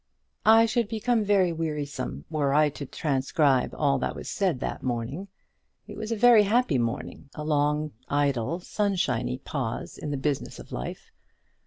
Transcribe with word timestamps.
I 0.47 0.65
should 0.65 0.87
become 0.87 1.23
very 1.23 1.53
wearisome, 1.53 2.25
were 2.27 2.55
I 2.55 2.69
to 2.69 2.87
transcribe 2.87 3.75
all 3.77 3.99
that 3.99 4.15
was 4.15 4.31
said 4.31 4.59
that 4.61 4.81
morning. 4.81 5.27
It 5.85 5.95
was 5.95 6.11
a 6.11 6.15
very 6.15 6.41
happy 6.41 6.79
morning, 6.79 7.29
a 7.35 7.43
long, 7.43 7.91
idle 8.09 8.61
sunshiny 8.61 9.37
pause 9.37 9.99
in 9.99 10.09
the 10.09 10.17
business 10.17 10.57
of 10.57 10.71
life. 10.71 11.11